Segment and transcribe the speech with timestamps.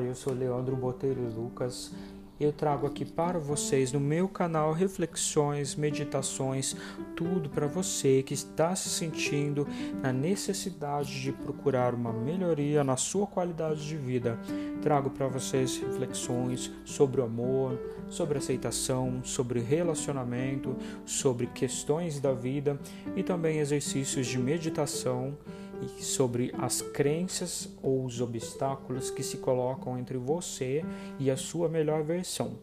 [0.00, 1.92] Eu sou Leandro Botelho Lucas.
[2.38, 6.76] Eu trago aqui para vocês no meu canal reflexões, meditações,
[7.16, 9.66] tudo para você que está se sentindo
[10.00, 14.38] na necessidade de procurar uma melhoria na sua qualidade de vida.
[14.80, 17.76] Trago para vocês reflexões sobre o amor,
[18.08, 22.78] sobre aceitação, sobre relacionamento, sobre questões da vida
[23.16, 25.36] e também exercícios de meditação
[25.82, 30.84] e sobre as crenças ou os obstáculos que se colocam entre você
[31.18, 32.58] e a sua melhor versão.